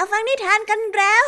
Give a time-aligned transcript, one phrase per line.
[0.00, 1.24] มาฟังนิทานกันแล้ว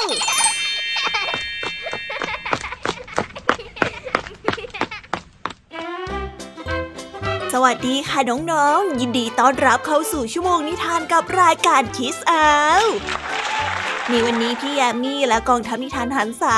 [7.53, 12.83] สวัสดีค่ะน้องๆ ยินดีต้อนรับเข้าสู่ชั่วโมงนิทานกับรายการคิสเอาว
[14.09, 16.57] ในวันนี้พี่ยามีและกองทัพนิทานหันษา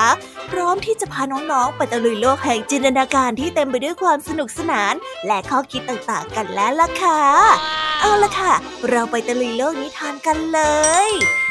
[0.50, 4.94] พร้อมที่จะพาน้องๆ ไปตะลุยโลกแห่งจินตนาการที่เต็มไปด้วยความสนุกสนาน
[5.26, 8.54] และข้อคิดต่างๆกันแล้วล่ะค่ะ เอาละค่ะ
[8.90, 10.60] เราไปตะลุยโลกนิทานกันเล
[11.06, 11.08] ย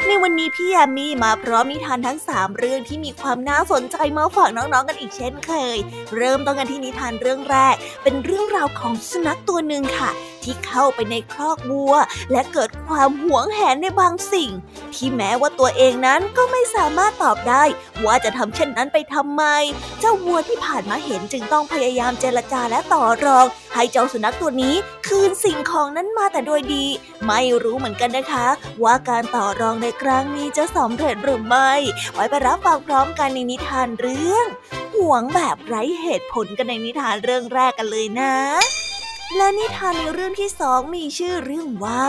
[0.08, 5.78] ในวันนี้พี่ยามีมาพร้อมนิทานทั้ง 3 เรื่องที่มีความน่าสนใจมาฝากน้องๆกันอีกเช่นเคย
[6.16, 10.10] เริ่มต้นกันที่นิทานเรื่องแรก เป็นเรื่องราวของสุนัขตัวหนึ่งค่ะ
[10.44, 11.94] ที่เข้าไปในครอกวัว
[12.32, 14.52] และเกิดความหวงแหนในบางสิ่ง
[14.96, 17.64] ที่แม้ว่าตัวเองนั้นก็ไม่สามารถตอบได้
[18.06, 19.44] ว่าจะทำเช่นนั้นไปทำไม
[20.00, 24.76] เจ้าวัวที่ผ่านมาเห็นจึงต้องพยายามเจรจาและต่อรอง ให้เจ้าสุนัขตัวนี้
[25.08, 26.86] คืนสิ่งของนั้นมาแต่โดยดี
[27.28, 28.48] ไม่รู้เหมือนกันนะคะ
[28.84, 31.72] ว่าการต่อรองในครั้งนี้จะสำเร็จหรือไม่
[32.14, 34.48] ไว้ไปรับฟังพร้อมกันในนิทานเรื่อง
[34.96, 38.36] ห่วงแบบไร้เหตุผลกันในนิทานเรื่องแรกกันเลยนะ
[39.38, 42.06] และนิทานในเรื่องที่สองมีชื่อเรื่องว่า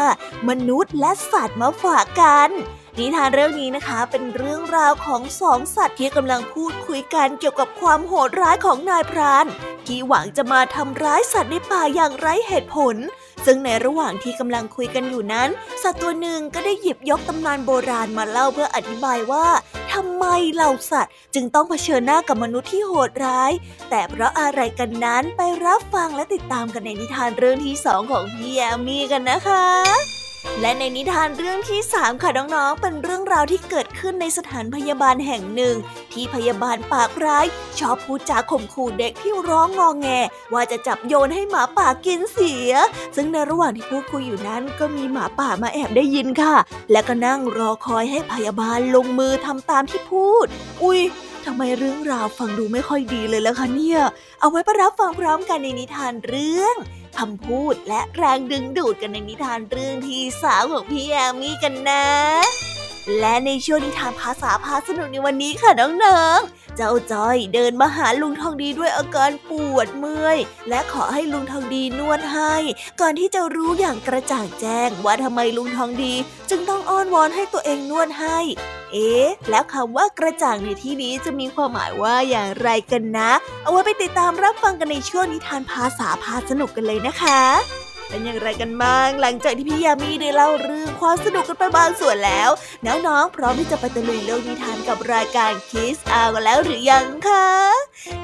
[0.48, 2.50] มนุษย์และสัตว์มาฝากกัน
[2.98, 9.46] นิทานเรื่องนี้นะคะเป็นเรื่องราวของสองสัตว์ที่กำลังพูดคุยกันเกี่ยวกับความโหดร้ายของนายพราน
[9.86, 12.96] ที่หวังจะมาทำร้ายสัตว์ในป่าอย่างไร้เหตุผล
[13.46, 15.48] ซึ่งในระหว่างที่กำลังคุยกันอยู่นั้น
[15.82, 23.52] สัตว์ตัวหนึ่งก็ได้หยิบยกตำนานโบราณมาเล่าเพื่ออธิบายว่าำไมเหล่าสัตว์จึงต้องเผชิญหน้ากับมนุษย์ที่โหดร้าย
[23.90, 30.21] แต่เพราะอะไรกันนั้นไปรับฟังและติดตามกันในนิทานเรื่องที่สองของพี่แอมมี่กันนะคะ
[30.60, 35.76] และในนิทานเรื่องที่สามค่ะน้องๆ เป็นเรื่องราวที่เกิดขึ้นในสถานพยาบาลแห่งหนึ่ง
[36.12, 37.46] ที่พยาบาลปากร้าย
[37.78, 40.08] ชอบพูดจาข่มขู่เด็กที่ร้องงอแง
[40.52, 42.72] ว่าจะจับโยนให้หมาป่ากินเสีย
[43.16, 46.56] ซึ่งในระหว่างที่พูดคุยอยู่นั้นก็มีหมาป่ามาแอบได้ยินค่ะ
[46.90, 50.46] และก็นั่งรอคอยให้พยาบาลลงมือทำตามที่พูด
[50.82, 51.00] อุ้ย
[51.46, 54.00] ทำไมเรื่องราวฟังดูไม่ค่อยดีเลยล่ะคะเนี่ย
[54.40, 56.76] เอาไว้ประรับฟังพร้อมกันในนิทานเรื่อง
[57.18, 62.04] คำพูดและแรงดึงดูดกันในนิทานเรื่องที่สาวของพี่แอมมี่กันนะ
[63.18, 65.70] และในช่วงนิทานภาษาพาสนุกในวันนี้ค่ะ
[66.04, 72.54] น้องๆ เจ้าจอยเดินมาหาลุงทองดีด้วยอาการปวดเมื่อย และขอให้ลุงทองดีนวดให้
[73.00, 76.14] ก่อนที่จะรู้อย่างกระจ่างแจ้งว่าทำไมลุงทองดี
[76.50, 78.38] จึงต้องอ้อนวอนให้ตัวเองนวดให้
[78.92, 83.30] เอ๊ะ แล้วคำว่ากระจ่างในที่นี้จะมีความหมายว่าอย่างไรกันนะ
[83.62, 87.40] เอาไว้ไปติดตามรับฟังกันในช่วงนิทานภาษาพาสนุกกันเลยนะคะ
[88.12, 92.50] เป็นอย่างไรกันบ้างหลังจากที่พี่ยามีได้เล่าเรื่องความสนุกกันไปบางส่วนแล้ว
[92.86, 97.48] น้องๆพร้อมที่จะไปตะลุยโลกนิทานกับรายการคิสอากันแล้วหรือยังคะ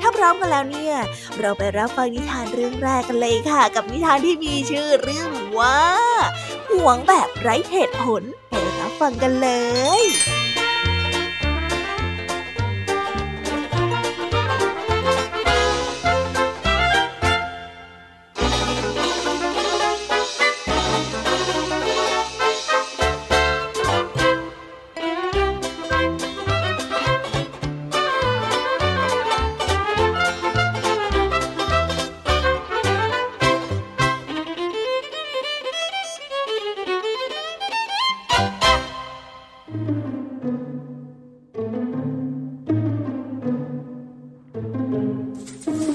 [0.00, 0.94] ถ้าพร้อมกันแล้วเนี่ย
[1.38, 5.78] เราไปรับฟังนิทานเรื่องแรกกันเลยค่ะ กับนิทานที่มีชื่อเรื่องว่า
[6.70, 9.48] ห่วงแบบไร้เหตุผลไปรับฟังกันเล
[10.00, 10.02] ย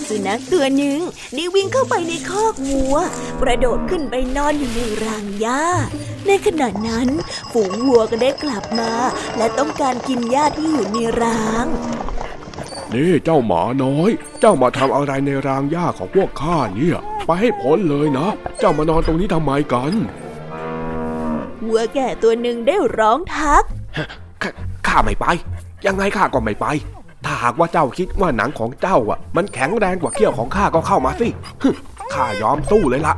[0.09, 1.00] สุนัขตัวหนึ่ง
[1.36, 2.96] ได้วิ่งเข้าไปในคอกวัว
[3.41, 5.64] กระโดดขึ้นไปนอนอยู่ในรางหญ้า
[6.28, 7.08] ในขณะนั้น
[7.52, 8.92] ฝูงวัวก็ได้กลับมา
[9.38, 11.66] และต้องการกินหญ้าที่อยู่ในราง
[12.94, 14.09] นี่เจ้าหมาน้อย
[14.40, 18.28] เจ้ามาทำอะไรในรางหญ้าของพวกข้าเนี่ย ไปให้พ้นเลยนะ
[18.59, 19.94] เจ้ามานอนตรงนี้ทำไมกัน
[21.66, 23.63] วัวแก่ตัวหนึ่งได้ร้องทัก
[24.42, 24.52] ข้า
[24.88, 25.25] ข้าไม่ไป
[25.86, 27.03] ยังไงข้าก็ไม่ไปถ้า
[27.44, 31.28] หากว่าเจ้าคิดว่าหนังของเจ้าอะ มันแข็งแรงกว่าเขี้ยวของข้าก็เข้ามาสิ
[31.62, 31.70] ฮึ
[32.14, 33.16] ข้ายอมสู้เลยละ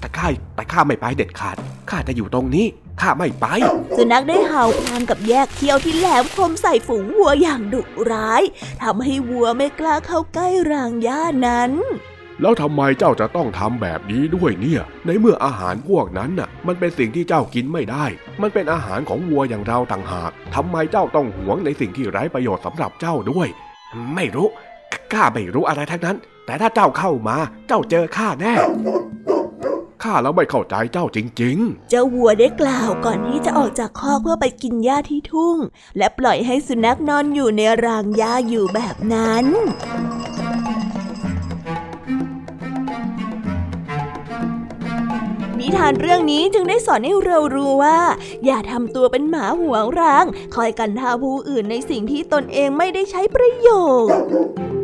[0.00, 1.56] แต่ข้าแต่ข้าไม่ไปเด็ดขาด
[1.90, 2.66] ข้าจะอยู่ตรงนี้
[3.00, 3.46] ข้าไม่ไป
[3.96, 7.82] สุนัขได้เห่าพลางกับแยกเขี้ยวที่แหลมคมใส่ฝูงวัวอย่างดุ
[8.12, 8.42] ร้าย
[8.82, 11.72] ทำให้วัวไม่กล้าเข้าใกล้รางหญ้านั้น
[12.40, 18.04] แล้วทำไมเจ้าจะต้องทำแบบนี้ด้วยเนี่ย ในเมื่ออาหารพวกนั้นน่ะ มันเป็นสิ่งที่เจ้ากินไม่ได้
[18.42, 23.48] มันเป็นอาหารของวัวอย่างเราต่างหากทำไมเจ้าต้องหวงในสิ่งที่ไร้ประโยชน์สำหรับเจ้าด้วย
[24.14, 24.48] ไม่รู้
[25.12, 27.36] ข้าไม่รู้อะไรทั้งนั้น แต่ถ้าเจ้าเข้ามา
[27.68, 28.54] เจ้าเจอข้าแน่
[30.02, 35.56] ข้าแล้วไม่เข้าใจเจ้าจริงๆ เจ้าวัวได้กล่าวก่อนที่จะออกจากคอกเพื่อไปกินหญ้าที่ทุ่ง
[35.98, 39.44] และปล่อยให้สุนัขนอนอยู่ในรางหญ้าอยู่แบบนั้น
[45.68, 47.98] นิทานเรื่องนี้จึงได้สอนให้เรารู้ว่า
[48.44, 50.24] อย่าทำตัวเป็นหมาหวงราง
[50.54, 53.68] คอยกันท่าผู้อื่นในสิ่งที่ตนเองไม่ได้ใช้ประโย
[54.08, 54.77] ชน์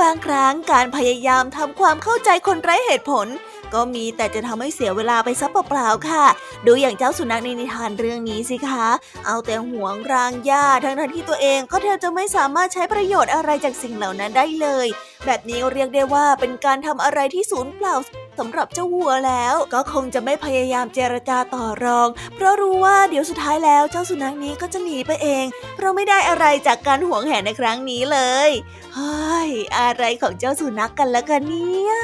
[0.00, 3.26] บางครั้งการพยายามทำความเข้าใจคนไร้เหตุผล
[3.74, 6.24] ก็มีแต่จะทำให้เสียเวลาไปซะเปล่าๆค่ะ
[6.66, 8.86] ดูอย่างเจ้าสุนัขในนิทานเรื่องนี้สิคะ
[9.26, 14.86] เอาแต่หวงรางหญ้าทั้งที่ตัวเองก็แทบจะไม่สามารถใช้ประโยชน์อะไรจากสิ่งเหล่านั้นได้เลย
[15.26, 17.94] แบบนี้เรียกได้ว่าเป็นการทำอะไรที่สูญเปล่า
[18.38, 25.44] สำหรับเจ้าวัวแล้ว ก็คงจะไม่พยายามเจรจาต่อรอง เพราะรู้ว่าเดี๋ยวสุดท้ายแล้วเจ้าสุนัขนี้ก็จะหนีไปเอง
[25.76, 28.18] เพราะไม่ได้อะไรจากการห่วงแหนในครั้งนี้เล
[28.48, 28.50] ย
[28.94, 31.94] เฮ้ยอะไรของเจ้าสุนัขกกันละกันเนี่ย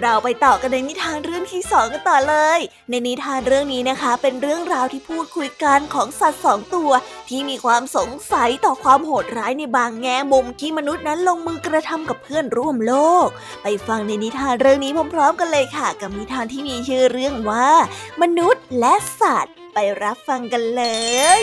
[0.00, 6.90] เราไปต่อกันในนิทานเรื่องที่สองกันต่อเลย ในนิทานเรื่องนี้นะคะ เป็นเรื่องราวที่พูดคุยกันของสัตว์สองตัว
[7.28, 12.94] ที่มีความสงสัยต่อความโหดร้ายในบางแง่มุมที่มนุษย์นั้นลงมือกระทำกับเพื่อนร่วมโล
[13.26, 13.28] ก
[13.62, 17.70] ไปฟังในนิทานเรื่องนี้พร้อมๆ กันเลยค่ะ กับนิทานที่มีชื่อเรื่องว่า
[18.22, 20.84] มนุษย์และสัตว์ ไปรับฟังกันเล
[21.40, 21.42] ย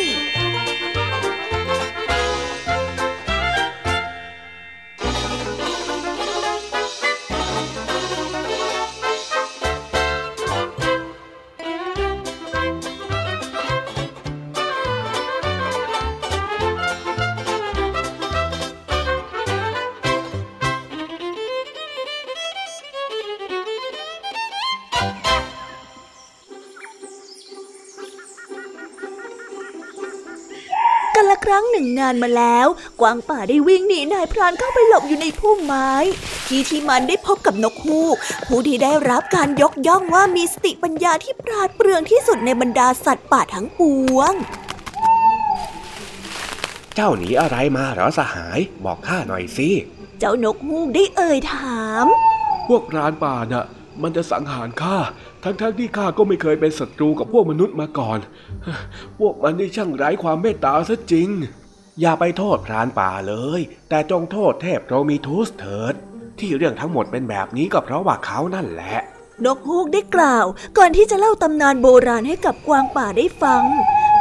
[32.06, 32.68] านมาแล้ว
[33.02, 35.92] กวางป่าได้วิ่งหนีนายพรานเข้าไปหลบอยู่ในพุ่มไม้
[36.48, 38.18] ที่ที่มันได้พบกับนกฮูก
[38.48, 43.82] ผู้ที่ได้รับการยกย่องว่ามีสติปัญญาที่ปราดเปรื่องที่สุดในบรรดาสัตว์ป่าทั้งป
[44.16, 44.34] วง
[46.96, 49.70] เจ้าหนีอะไรมาเหรอสหาย บอกข้าหน่อยสิ
[50.20, 52.06] เจ้านกฮูกได้เอ่ยถาม
[52.68, 53.66] พวกรานป่าน่ะ
[54.02, 54.98] มันจะสังหารข้า
[55.44, 58.20] ทั้งๆทที่ข้าก็ไม่เคยเป็นศัตรูกับพวกมนุษย์มาก่อน
[59.20, 61.30] พวกมันนี่ช่างไร้ความเมตตาซะจริง
[62.02, 65.94] อย่าไปโทษพรานป่าเลย แต่จงโทษเทพโรมิทูสเถิด
[66.40, 68.98] ที่เรื่องทั้งหมดเป็นแบบนี้ก็เพราะว่าเขานั่นแหละ
[69.46, 70.46] นกฮูกได้กล่าว
[70.78, 73.64] ก่อนที่จะเล่าตำนานโบราณให้กับกวางป่าได้ฟัง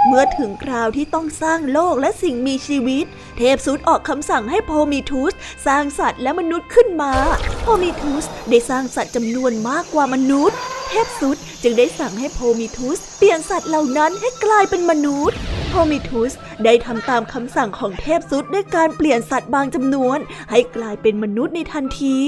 [0.07, 3.05] เมื่อถึงคราวที่ต้องสร้างโลกและสิ่งมีชีวิต
[3.39, 5.33] เทพสุดออกคำสั่งให้โพมิทูส
[5.67, 7.13] สร้างสัตว์และมนุษย์ขึ้นมา
[7.63, 10.57] โพมิทูสได้สร้างสัตว์จำนวนมากกว่ามนุษย์
[10.89, 15.39] เทพสุดจึงได้สั่งให้โพมิทุส เปลี่ยนสัตว์เหล่านั้นให้กลายเป็นมนุษย์
[15.77, 16.33] โพมิทุส
[16.65, 20.19] ได้ทำตามคำสั่งของเทพสุดด้วยการเปลี่ยนสัตว์บางจำนวน
[20.51, 22.19] ให้กลายเป็นมนุษย์ในทันที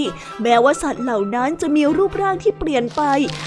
[0.43, 3.03] แม้ว่าสัตว์เหล่านั้นจะมีรูปร่างที่เปลี่ยนไป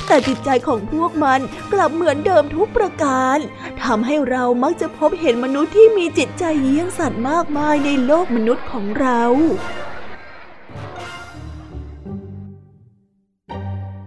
[0.07, 1.40] แต่จิตใจของพวกมัน
[1.74, 3.38] กลับเหมือนเดิมทุกประการ
[3.84, 9.22] ทำให้เรามักจะพบเห็นมนุษย์ที่มีจิตใจเยี่ยงสัตว์มากมายในโลกมนุษย์ของเรา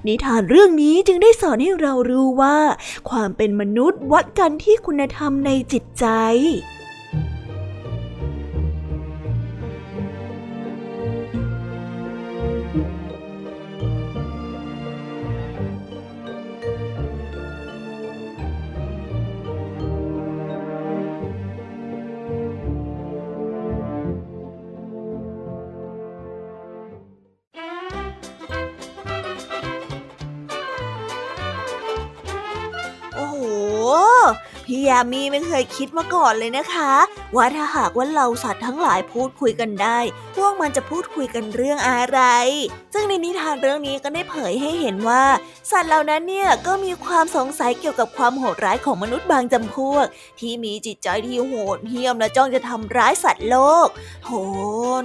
[0.07, 2.59] นิทานเรื่องนี้จึงได้สอนให้เรารู้ว่า
[3.11, 36.93] ความเป็นมนุษย์วัดกันที่คุณธรรมในจิตใจามีไม่เคยคิดมาก่อนเลยนะคะ
[37.37, 39.99] ว่าถ้าหากว่าเราสัตว์ทั้งหลายพูดคุยกันได้
[40.37, 42.21] พวกมันจะพูดคุยกันเรื่องอะไร
[42.93, 45.23] ซึ่งในนิทานเรื่องนี้ก็ได้เผยให้เห็นว่า
[45.71, 50.07] สัตว์เหล่านั้นเนี่ยก็มีความสงสัยเกี่ยวกับความโหดร้ายของมนุษย์บางจำพวก
[50.41, 53.57] ที่มีจิตใจที่โหดเหี้ยมและจ้องจะทำร้ายสัตว์โล
[53.87, 53.89] ก
[54.27, 54.31] โห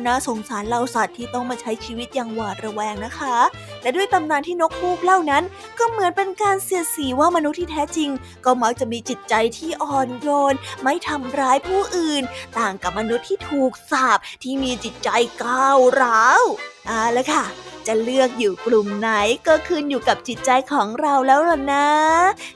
[0.05, 3.37] น่าสงสารเราสัตว์ที่ต้องมาใช้ชีวิตอย่างหวาดระแวงนะคะ
[3.81, 5.43] และด้วยตำนานที่นกฮูกเล่านั้น
[5.79, 8.09] ก็เหมือนเป็นการเสียสีว่ามนุษย์ที่แท้จริง
[8.45, 12.23] ก็มักจะมีจิตใจที่อ่อนโยน ไม่ทำร้ายผู้อื่น
[12.57, 15.09] ต่างกับมนุษย์ที่ถูกสาปที่มีจิตใจ
[15.43, 16.43] ก้าวร้าว
[16.87, 17.45] เอาละค่ะ
[17.87, 19.09] จะเลือกอยู่กลุ่มไหน
[19.47, 21.89] ก็ขึ้นอยู่กับจิตใจของเราแล้วล่ะนะ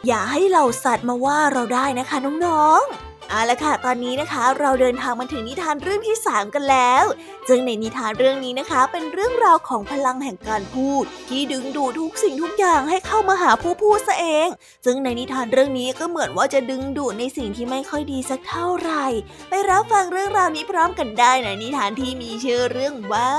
[0.08, 7.06] อย่าให้เหล่าสัตว์มาว่าเราได้นะคะน้องๆ เอาละค่ะ ตอนนี้นะคะเราเดินทางมาถึงนิทานเรื่องที่ 3 กันแล้ว
[7.48, 14.48] ซึ่งในนิทานเรื่องนี้นะคะ เป็นเรื่องราวของพลังแห่งการพูด ที่ดึงดูดทุกสิ่งทุกอย่างให้เข้ามาหาผู้พูดซะเอง
[14.86, 19.06] ซึ่งในนิทานเรื่องนี้ก็เหมือนว่าจะดึงดูดในสิ่งที่ไม่ค่อยดีสักเท่าไหร่
[19.50, 23.32] ไปรับฟังเรื่องราวนี้พร้อมกันได้ในนิทานที่มีชื่อเรื่องว่า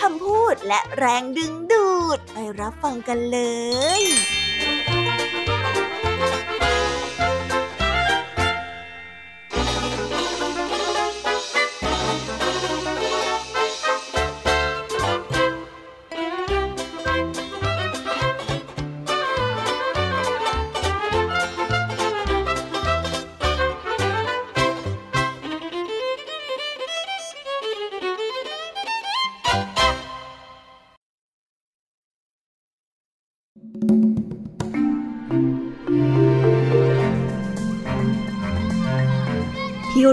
[0.00, 3.38] คำพูดและแรงดึงดูด ไปรับฟังกันเล
[4.00, 4.04] ย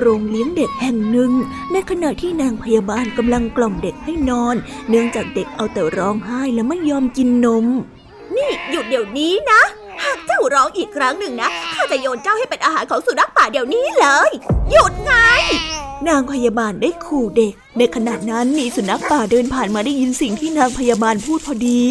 [0.01, 1.31] โรงเลี้ยงเด็กแห่งหนึ่ง
[1.71, 4.55] ในขณะที่นางพยาบาลกำลังกล่อมเด็กให้นอน
[4.89, 7.65] เนื่องจากเด็กเอาแต่ร้องไห้และไม่ยอมกินนม
[8.35, 9.61] นี่หยุดเดี๋ยวนี้นะ
[10.03, 14.31] หากเจ้าร้องอีกครั้งหนึ่งนะข้าจะโยนเจ้าให้เป็นอาหารของสุนัขป่าเดี๋ยวนี้เลย
[14.71, 15.13] หยุดไง
[16.07, 21.83] นางพยาบาลได้ขู่เด็ก ในขณะนั้นมีสุนัขป่าเดินผ่านมาได้ยินสิ่งที่นางพยาบาลพูดพอดี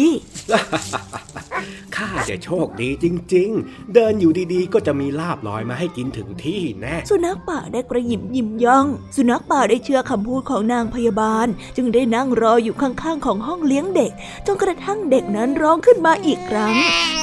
[2.01, 3.05] ข้าจะโชคดีจ
[3.35, 14.11] ริง ๆ เดินอยู่ดีๆ ก็จะมีลาบลอยมาให้กินถึงที่แน่ สุนัขป่าได้กระยิมยิ้มย่อง สุนัขป่าได้เชื่อคำพูดของนางพยาบาล จึงได้นั่งรออยู่ข้างๆของห้องเลี้ยงเด็ก
[14.47, 16.73] จนกระทั่งเด็กนั้นร้องขึ้นมาอีกครั้ง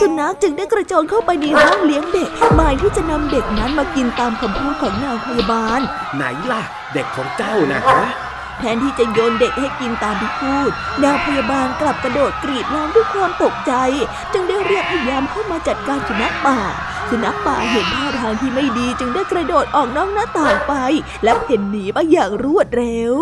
[0.00, 5.80] สุนัขจึงได้กระโจนเข้าไปในห้องเลี้ยงเด็กหมายที่จะนำเด็กนั้นมากินตามคำพูดของนางพยาบาล
[6.16, 6.62] ไหนล่ะ
[6.94, 8.27] เด็กของเจ้านะฮะ
[8.58, 10.70] แทนที่จะโยนเด็กให้กินตามที่พูด
[11.02, 13.72] นางพยาบาลกลับกระโดดกรีดร้องด้วยความตกใจ
[14.32, 16.58] จึงได้เรียกพยายามเข้ามาจัดการสุนัขป่า
[17.10, 20.74] สุนัขป่าเห็นท่าทางที่ไม่ดีจึงได้กระโดดออกนอกหน้าต่างไป
[21.24, 23.14] และเพ่นหนีไปอย่างรวดเร็ว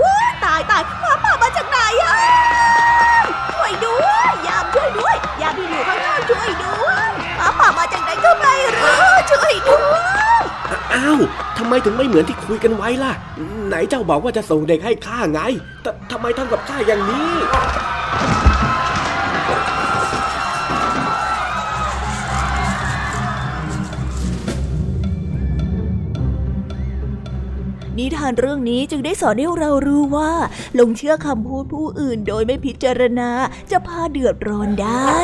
[0.00, 1.49] ว้าตายตายหมาป่ามา
[11.70, 13.12] ไมถึงไม่เหมือนที่คุยกันไว้ล่ะ
[13.68, 15.40] ไหนเจ้าบอกว่าจะส่งเด็กให้ข้าไง
[15.82, 17.30] แต่ทำไมทำกับข้าอย่างนี้
[27.98, 30.32] นิทานเรื่องนี้จึงได้สอนให้เรารู้ว่า
[30.78, 33.30] ลงเชื่อคำพูดผู้อื่นโดยไม่พิจารณา
[33.70, 35.18] จะพาเดือดร้อนได้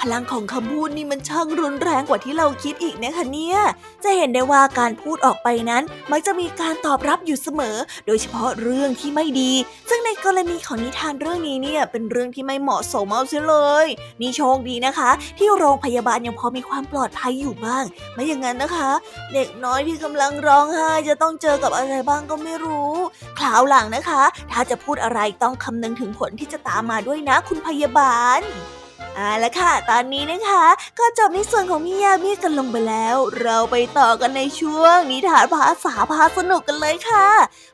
[0.00, 3.58] พลังของคำพูดนี่มันช่างรุนแรงกว่าที่เราคิดอีกนะคะเนี่ย
[4.04, 9.52] จะเห็นได้ว่าการพูดออกไปนั้น มักจะมีการตอบรับอยู่เสมอ โดยเฉพาะเรื่องที่ไม่ดี
[9.88, 13.86] ซึ่งในกรณีของนิทานเรื่องนี้เนี่ยเป็นเรื่องที่ไม่เหมาะสมเอาเสียเลย
[14.20, 18.90] นี่โชคดีนะคะ ที่โรงพยาบาลยังพอมีความปลอดภัยอยู่บ้าง ไม่อย่างนั้นนะคะ
[19.34, 22.92] เด็กน้อยที่กำลังร้องไห้จะต้องเจอกับอะไรบ้างก็ไม่รู้
[23.38, 28.40] คราวหลังนะคะ ถ้าจะพูดอะไรต้องคำนึงถึงผลที่จะตามมาด้วยนะคุณพยาบาล
[29.16, 30.64] เอาละค่ะ ตอนนี้นะคะ
[30.98, 37.28] ก็จบในส่วนของพี่ยามีกันลงไปแล้ว เราไปต่อกันในช่วงนิทานภาษาพาสนุกกันเลยค่ะ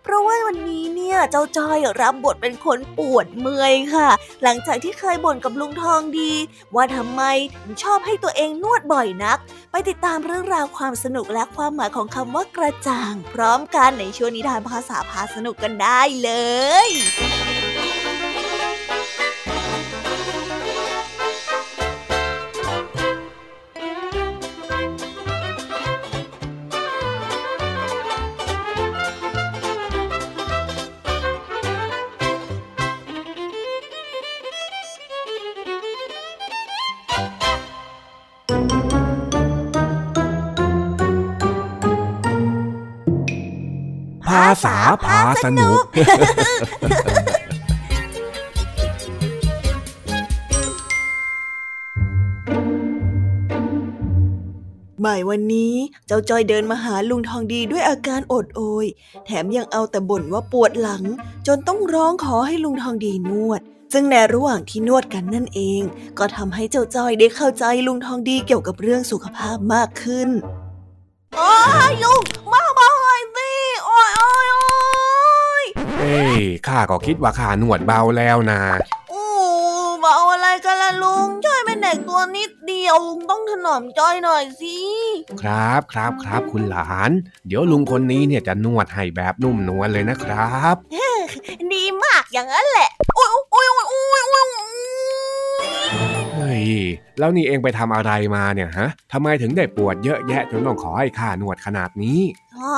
[0.04, 4.08] เพราะว่าวันนี้เนี่ยเจ้าจอยรับบทเป็นคนปวดเมื่อยค่ะ
[4.42, 6.32] หลังจากที่เคยบ่นกับลุงทองดี
[6.74, 7.22] ว่าทำไม
[7.54, 9.38] ถึงชอบให้ตัวเองนวดบ่อยนัก
[9.70, 16.30] ไปติดตามเรื่องราวความสนุกและความหมายของคำว่ากระจ่าง พร้อมกันในช่วงนิทานภาษาพาสนุกกันได้เล
[16.88, 16.90] ย
[44.64, 45.82] ษาพาสนุก
[55.04, 55.74] บ่ายวันนี้
[56.06, 58.86] เจ้าจอยเดินมาหาลุงทองดีด้วยอาการอดโอย
[59.26, 61.04] แถมยังเอาแต่บ่นว่าปวดหลัง
[61.46, 63.60] จนต้องร้องขอให้ลุงทองดีนวด
[63.92, 65.82] ซึ่งในระหว่างที่นวดกันนั่นเอง
[66.18, 70.28] ก็ทำให้เจ้าจอยได้เข้าใจลุงทองดีเกี่ยวกับเรื่องสุขภาพมากขึ้น
[71.36, 71.52] โอ้
[71.90, 73.50] ยลุง มาบหน่อยสิ
[73.84, 74.70] โอ้ยโอ้ยโอ้
[76.12, 78.60] ยเอ้ยข้าก็คิดว่าข้าหนวดเบาแล้วนะ
[79.10, 79.24] โอ้
[80.00, 84.76] เบาอะไรกันล่ะลุงจ้อยเป็นเด็กตัวนิดเดียวลุงต้องถนอมจ้อยหน่อยสิ
[85.42, 87.10] ครับครับครับคุณหลาน
[87.46, 90.76] เดี๋ยวลุงคนนี้เนี่ยจะนวดให้แบบนุ่มนวลเลยนะครับ
[91.72, 94.64] ดีมากอย่างนั้นแหละโอ้ยโอ้ยโอ้ยโอ้ยโอ้ยโอ้ย
[96.34, 96.64] เฮ้ย
[97.18, 102.20] แล้วนี่เองไปทำอะไรมาเนี่ยฮะทำไมถึงได้ปวดเยอะแยะจนต้องขอให้ข้านวดขนาดนี้
[102.58, 102.74] อ๋อ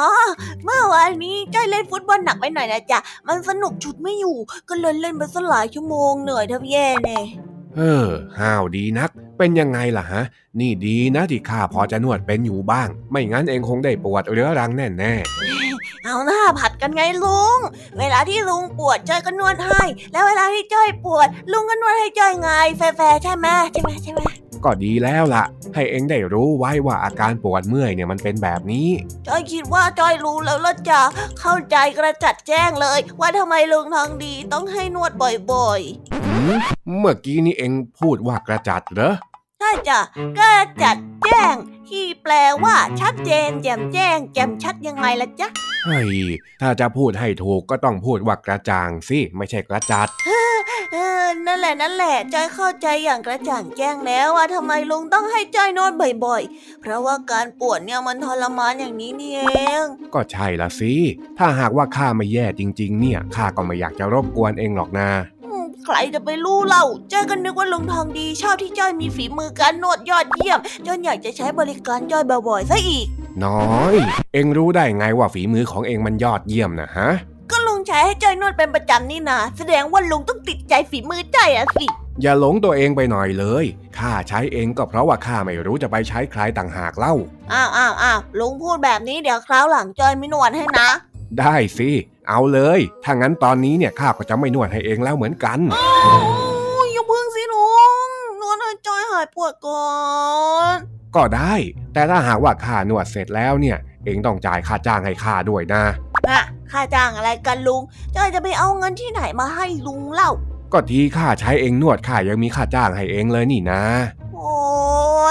[0.64, 4.37] เมื่อวานนี้จ้อยเล่นฟุตบอลหนักไปหน่อยนะจ๊ะ มันสนุกชุดไม่อยู่
[4.69, 7.19] ก็เลยเล่นไปสลายชั่วโมงเหนื่อยแทบแย่เน่
[7.76, 10.23] เออห้าวดีนัก เป็นยังไงล่ะฮะ
[10.61, 15.14] นี่ดีนะที่ข้าพอจะนวดเป็นอยู่บ้าง ไม่งั้นเองคงได้ปวดเรื้อรังแน่
[16.04, 17.59] เอาหน้าผัดกันไงลุง
[17.99, 25.44] เวลาที่ลุงปวดจ้อยก็นวดให้ แล้วเวลาที่จ้อยปวด ลุงก็นวดให้จ้อยไง แฟร์ๆใช่ไหมใช่ไหมใช่ไหมๆ ก็ดีแล้วล่ะ
[25.75, 28.88] ให้เองได้รู้ไว้ว่าอาการปวดเมื่อยเนี่ยมันเป็นแบบนี้
[29.26, 31.00] จ้อยคิดว่าจ้อยรู้แล้วละจ้ะ
[31.40, 35.80] เข้าใจกระจัดแจ้งเลย ว่าทำไมลุงทองดีต้องให้นวดบ่อย
[36.26, 36.61] หืม
[36.99, 40.00] เมื่อกี้นี่เองพูดว่ากระจัดเหรอๆใช่จ้ะ
[40.38, 41.54] กระจัดแจ้ง
[41.94, 42.34] ที่แปล
[42.64, 45.48] ว่าชัดเจน แจ่มแจ้ง แจ่มชัดยังไงล่ะจ๊ะ
[45.84, 46.18] เฮ้ย
[46.60, 50.08] ถ้าจะพูดให้ถูกก็ต้องพูดว่ากระจ่างสิไม่ใช่กระจัด
[50.92, 55.92] เออนั่นแหละนั่นแหละจ้อยเข้าใจอย่างกระจ่างแจ้งแล้วว่าทำไมลุงต้องให้จ้อยนวด
[56.24, 59.42] บ่อยๆ เพราะว่าการปวดเนี่ยมันทรมานอย่างนี้นี่เอ
[59.82, 59.84] ง
[60.14, 60.94] ก็ใช่ละสิ
[61.38, 65.33] ถ้าหากว่าข้าไม่แย่จริง ๆ เนี่ยข้าก็ไม่อยากจะรบกวนเองหรอกนะอืม
[65.86, 73.06] ใครจะไปรู้เล่าจ้อยก็นึกว่าลุงทองดีชอบที่จ้อยมีฝีมือการนวดยอดเยี่ยมจนอยากจะใช้บริการจ้อยบ่อยๆซะอีก
[73.44, 73.94] น้อย
[74.32, 77.08] เองรู้ได้ไงว่าฝีมือของเองมันยอดเยี่ยมนะฮะ
[77.50, 81.86] ก็ลุงใช้ให้จ้อยนวดเป็นประจำนี่นาแสดงว่าลุงต้องติดใจฝีมือจ้อยอะสิ
[82.22, 83.64] อย่าหลงตัวเองไปหน่อยเลย
[83.98, 87.14] ข้าใช้เองก็เพราะว่าข้าไม่รู้จะไปใช้ใครต่างหากเล่า
[87.52, 90.90] อ้าวอ้าวอ้าวลุงพูดแบบนี้เดี๋ยวคราวหลังจ้อยไม่นวดให้นะ
[91.38, 91.90] ได้สิ
[92.28, 97.66] เอาเลย ถ้างั้นตอนนี้เนี่ยข้าก็จะไม่นวดให้เองแล้วเหมือนกันโอ้ยอย่าพึ่งสิลุ
[98.07, 98.09] ง
[98.40, 99.87] นวดให้จ้อยหายปวดก่อ
[100.75, 100.76] น
[101.16, 101.54] ก็ได้
[101.93, 105.83] แต่ถ้าหากว่าข้านวดเสร็จแล้วเนี่ย เองต้องจ่ายค่าจ้างให้ข้าด้วยนะ
[106.28, 107.83] อะค่าจ้างอะไรกันลุง
[108.16, 110.31] จ้อยจะไปเอาเงินที่ไหนมาให้ลุงเล่า
[110.73, 113.83] ก็ทีข้าใช้เองนวดข้ายังมีค่าจ้างให้เองเลยนี่นะ
[114.44, 114.58] โอ้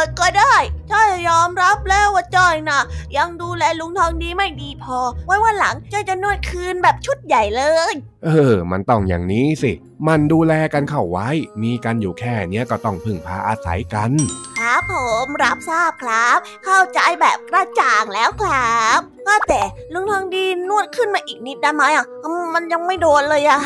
[0.03, 0.55] ยก็ได้
[0.91, 2.79] จ้อยยอมรับแล้วว่าจ้อยนะ
[3.17, 7.93] ยังดูแลลุงทองดีไม่ดีพอ ไว้วันหลังจ้อยจะนวดคืนแบบชุดใหญ่เลย
[8.25, 9.71] เออ มันต้องอย่างนี้สิ
[10.07, 11.29] มันดูแลกันเข้าไว้
[11.61, 14.11] มีกันอยู่แค่เนี้ยก็ต้องพึ่งพาอาศัยกัน
[14.59, 19.61] ครับผมรับทราบครับ เข้าใจแบบกระจ่างแล้วครับก็แต่
[19.93, 22.05] ลุงทองดีนวดขึ้นมาอีกนิดได้ไหมอะ
[22.53, 23.59] มันยังไม่โดนเลยอะ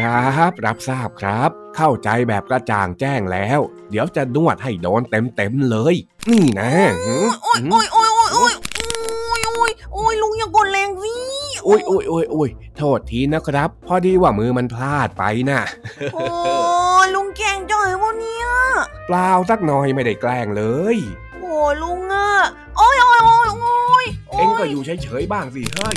[0.00, 5.94] ครับ รับทราบครับ เข้าใจแบบกระจ่างแจ้งแล้ว เดี๋ยวจะนวดให้โดนเต็มเต็มเลย
[6.30, 6.70] นี่นะ
[7.42, 11.12] โอ้ยโอ้ยโอ้ยโอ้ยโอ้ยโอ้ยโอ้ยลุงอย่ากดแรงสิ
[11.66, 15.60] อ้ยโอ้ยโอ้ยโอ้ยโทษทีนะครับ พอดีว่ามือมันพลาดไปนะ
[16.14, 16.26] โอ้
[17.04, 18.46] ยลุงแกล้งจ้อยวะเนี่ย
[19.06, 20.96] เปล่าสักหน่อยไม่ได้แกล้งเลย
[21.40, 22.30] โอ้ยลุงอะ
[22.76, 25.96] โอ้ยโอ้ยโอ้ยโอ้ยเอ็งก็อยู่เฉยๆบ้างสิเฮ้ย